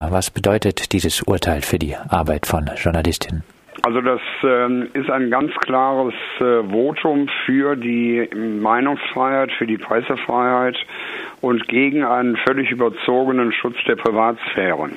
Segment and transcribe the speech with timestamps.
[0.00, 3.42] Was bedeutet dieses Urteil für die Arbeit von Journalistinnen?
[3.82, 10.76] Also das ähm, ist ein ganz klares äh, Votum für die Meinungsfreiheit, für die Pressefreiheit
[11.40, 14.90] und gegen einen völlig überzogenen Schutz der Privatsphäre.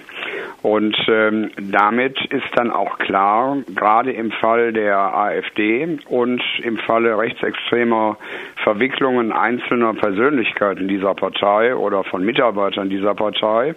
[0.63, 7.17] Und ähm, damit ist dann auch klar, gerade im Fall der AfD und im Falle
[7.17, 8.17] rechtsextremer
[8.63, 13.75] Verwicklungen einzelner Persönlichkeiten dieser Partei oder von Mitarbeitern dieser Partei,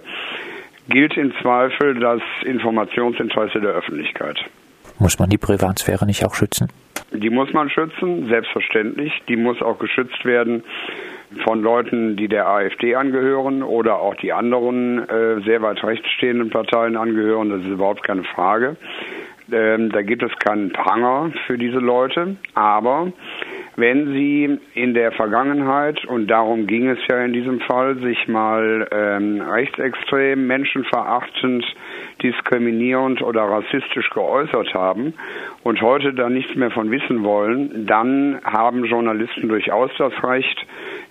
[0.89, 4.38] gilt im Zweifel das Informationsinteresse der Öffentlichkeit.
[4.98, 6.69] Muss man die Privatsphäre nicht auch schützen?
[7.12, 9.12] Die muss man schützen, selbstverständlich.
[9.28, 10.65] Die muss auch geschützt werden
[11.45, 16.51] von Leuten, die der AfD angehören oder auch die anderen äh, sehr weit rechts stehenden
[16.51, 17.51] Parteien angehören.
[17.51, 18.77] Das ist überhaupt keine Frage.
[19.53, 22.37] Ähm, da gibt es keinen Pranger für diese Leute.
[22.55, 23.12] Aber
[23.77, 28.88] wenn sie in der Vergangenheit, und darum ging es ja in diesem Fall, sich mal
[28.92, 31.64] ähm, rechtsextrem, menschenverachtend,
[32.23, 35.14] diskriminierend oder rassistisch geäußert haben
[35.64, 40.67] und heute da nichts mehr von wissen wollen, dann haben Journalisten durchaus das Recht,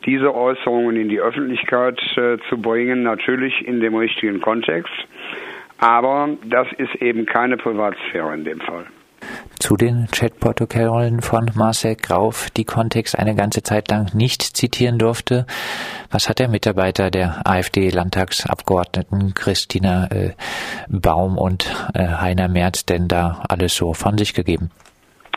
[0.06, 4.94] diese Äußerungen in die Öffentlichkeit äh, zu bringen, natürlich in dem richtigen Kontext.
[5.80, 8.86] Aber das ist eben keine Privatsphäre in dem Fall
[9.64, 15.46] zu den Chatprotokollen von Marcel Grauf, die Kontext eine ganze Zeit lang nicht zitieren durfte.
[16.12, 20.32] Was hat der Mitarbeiter der AfD-Landtagsabgeordneten Christina äh,
[20.90, 24.70] Baum und äh, Heiner Merz denn da alles so von sich gegeben?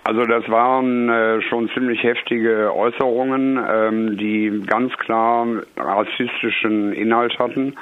[0.02, 7.76] Also das waren äh, schon ziemlich heftige Äußerungen, ähm, die ganz klar rassistischen Inhalt hatten,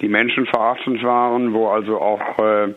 [0.00, 2.72] die menschenverachtend waren, wo also auch äh,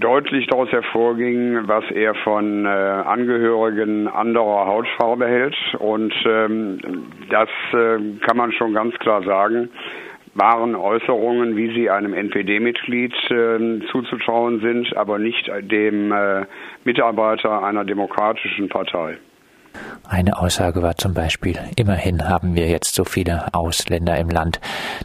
[0.00, 5.56] deutlich daraus hervorging, was er von äh, Angehörigen anderer Hautfarbe hält.
[5.78, 6.78] Und ähm,
[7.30, 9.70] das äh, kann man schon ganz klar sagen,
[10.34, 16.46] waren Äußerungen, wie sie einem NPD-Mitglied äh, zuzutrauen sind, aber nicht dem äh,
[16.84, 19.18] Mitarbeiter einer demokratischen Partei.
[20.08, 24.60] Eine Aussage war zum Beispiel, immerhin haben wir jetzt so viele Ausländer im Land,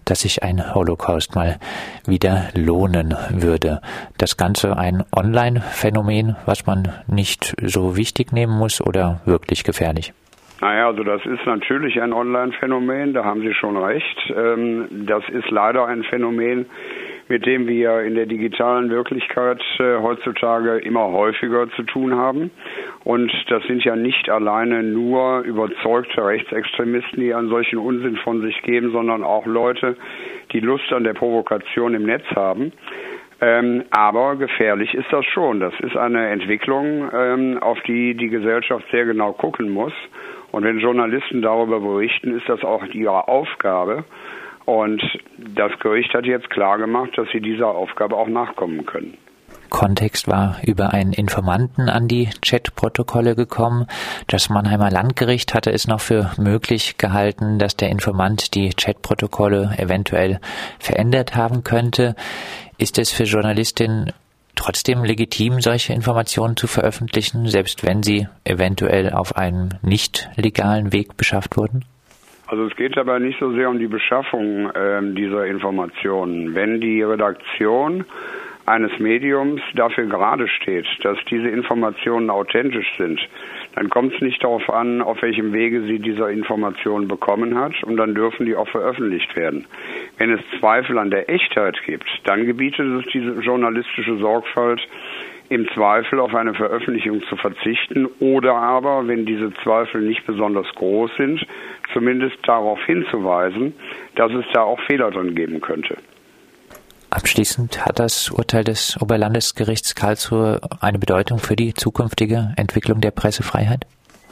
[0.06, 1.58] dass sich ein Holocaust mal
[2.06, 3.81] wieder lohnen würde.
[4.18, 10.14] Das Ganze ein Online-Phänomen, was man nicht so wichtig nehmen muss oder wirklich gefährlich?
[10.59, 14.34] Naja, also das ist natürlich ein Online-Phänomen, da haben Sie schon recht.
[14.36, 16.66] Ähm, das ist leider ein Phänomen,
[17.28, 22.52] mit dem wir in der digitalen Wirklichkeit äh, heutzutage immer häufiger zu tun haben.
[23.04, 28.62] Und das sind ja nicht alleine nur überzeugte Rechtsextremisten, die einen solchen Unsinn von sich
[28.62, 29.98] geben, sondern auch Leute,
[30.52, 32.72] die Lust an der Provokation im Netz haben.
[33.40, 35.60] Ähm, aber gefährlich ist das schon.
[35.60, 39.94] Das ist eine Entwicklung, ähm, auf die die Gesellschaft sehr genau gucken muss.
[40.52, 44.06] Und wenn Journalisten darüber berichten, ist das auch ihre Aufgabe.
[44.68, 45.02] Und
[45.56, 49.18] das Gericht hat jetzt klargemacht, dass sie dieser Aufgabe auch nachkommen können.
[49.70, 53.88] Kontext war über einen Informanten an die Chatprotokolle gekommen.
[54.28, 60.42] Das Mannheimer Landgericht hatte es noch für möglich gehalten, dass der Informant die Chatprotokolle eventuell
[60.80, 62.18] verändert haben könnte.
[62.78, 64.12] Ist es für Journalistinnen
[64.56, 71.16] trotzdem legitim, solche Informationen zu veröffentlichen, selbst wenn sie eventuell auf einem nicht legalen Weg
[71.16, 71.86] beschafft wurden?
[72.47, 76.56] Also es geht dabei nicht so sehr um die Beschaffung äh, dieser Informationen.
[76.56, 78.06] Wenn die Redaktion
[78.66, 83.19] eines Mediums dafür gerade steht, dass diese Informationen authentisch sind,
[83.75, 87.97] dann kommt es nicht darauf an, auf welchem Wege sie diese Informationen bekommen hat und
[87.97, 89.66] dann dürfen die auch veröffentlicht werden.
[90.18, 94.81] Wenn es Zweifel an der Echtheit gibt, dann gebietet es diese journalistische Sorgfalt,
[95.50, 101.12] im Zweifel auf eine Veröffentlichung zu verzichten oder aber, wenn diese Zweifel nicht besonders groß
[101.18, 101.46] sind,
[101.94, 103.74] zumindest darauf hinzuweisen,
[104.16, 105.97] dass es da auch Fehler drin geben könnte.
[107.09, 113.86] Abschließend hat das Urteil des Oberlandesgerichts Karlsruhe eine Bedeutung für die zukünftige Entwicklung der Pressefreiheit?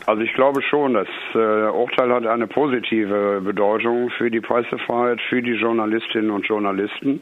[0.07, 5.41] Also ich glaube schon, das äh, Urteil hat eine positive Bedeutung für die Pressefreiheit, für
[5.41, 7.21] die Journalistinnen und Journalisten.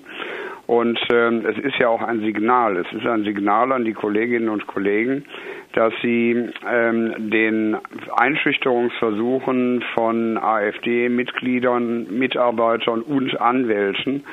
[0.65, 2.77] Und ähm, es ist ja auch ein Signal.
[2.77, 5.25] Es ist ein Signal an die Kolleginnen und Kollegen,
[5.73, 7.77] dass sie ähm, den
[8.15, 14.23] Einschüchterungsversuchen von AfD-Mitgliedern, Mitarbeitern und Anwälten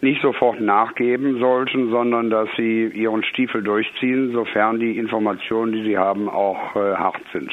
[0.00, 5.98] nicht sofort nachgeben sollten, sondern dass sie ihren Stiefel durchziehen, sofern die Informationen, die sie
[5.98, 7.52] haben, auch äh, hart sind.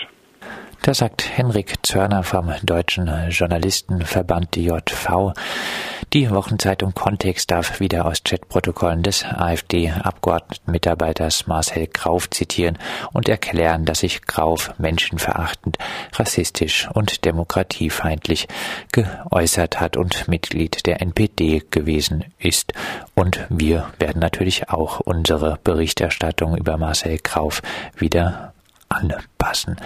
[0.87, 5.33] Das sagt Henrik Zörner vom Deutschen Journalistenverband DJV.
[6.13, 12.77] Die Wochenzeitung Kontext darf wieder aus Chatprotokollen des AfD-Abgeordnetenmitarbeiters Marcel Grauf zitieren
[13.11, 15.77] und erklären, dass sich Grauf menschenverachtend,
[16.13, 18.47] rassistisch und demokratiefeindlich
[18.93, 22.71] geäußert hat und Mitglied der NPD gewesen ist.
[23.13, 27.61] Und wir werden natürlich auch unsere Berichterstattung über Marcel Grauf
[27.97, 28.53] wieder
[28.89, 29.77] anpassen.